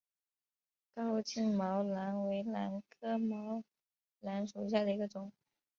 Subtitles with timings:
[0.95, 3.63] 高茎毛兰为兰科毛
[4.19, 5.31] 兰属下的一个种。